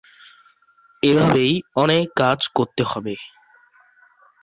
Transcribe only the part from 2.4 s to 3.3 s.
করতে হবে।